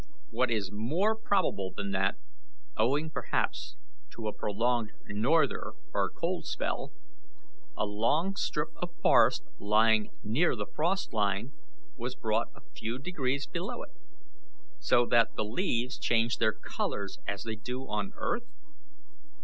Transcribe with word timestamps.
What 0.31 0.49
is 0.49 0.71
more 0.71 1.15
probable 1.15 1.73
than 1.77 1.91
that, 1.91 2.15
owing 2.75 3.11
perhaps 3.11 3.75
to 4.13 4.27
a 4.27 4.33
prolonged 4.33 4.93
norther 5.07 5.73
or 5.93 6.09
cold 6.09 6.47
spell, 6.47 6.91
a 7.77 7.85
long 7.85 8.35
strip 8.35 8.69
of 8.77 8.89
forest 9.03 9.43
lying 9.59 10.09
near 10.23 10.55
the 10.55 10.65
frost 10.65 11.13
line 11.13 11.53
was 11.97 12.15
brought 12.15 12.47
a 12.55 12.61
few 12.75 12.97
degrees 12.97 13.45
below 13.45 13.83
it, 13.83 13.91
so 14.79 15.05
that 15.05 15.35
the 15.35 15.45
leaves 15.45 15.99
changed 15.99 16.39
their 16.39 16.53
colours 16.53 17.19
as 17.27 17.43
they 17.43 17.55
do 17.55 17.87
on 17.87 18.11
earth? 18.15 18.49